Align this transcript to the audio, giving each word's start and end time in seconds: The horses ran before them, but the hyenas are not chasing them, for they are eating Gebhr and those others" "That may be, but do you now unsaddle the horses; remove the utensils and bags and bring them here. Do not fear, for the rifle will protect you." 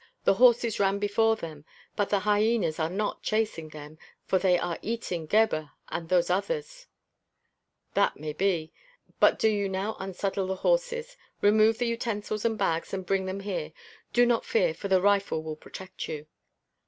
The 0.23 0.33
horses 0.33 0.79
ran 0.79 0.97
before 0.97 1.35
them, 1.35 1.63
but 1.95 2.09
the 2.09 2.21
hyenas 2.21 2.79
are 2.79 2.89
not 2.89 3.21
chasing 3.21 3.69
them, 3.69 3.99
for 4.25 4.39
they 4.39 4.57
are 4.57 4.79
eating 4.81 5.27
Gebhr 5.27 5.69
and 5.89 6.09
those 6.09 6.31
others" 6.31 6.87
"That 7.93 8.17
may 8.17 8.33
be, 8.33 8.73
but 9.19 9.37
do 9.37 9.47
you 9.47 9.69
now 9.69 9.95
unsaddle 9.99 10.47
the 10.47 10.55
horses; 10.55 11.17
remove 11.39 11.77
the 11.77 11.85
utensils 11.85 12.45
and 12.45 12.57
bags 12.57 12.95
and 12.95 13.05
bring 13.05 13.25
them 13.27 13.41
here. 13.41 13.73
Do 14.11 14.25
not 14.25 14.43
fear, 14.43 14.73
for 14.73 14.87
the 14.87 15.03
rifle 15.03 15.43
will 15.43 15.55
protect 15.55 16.07
you." 16.09 16.25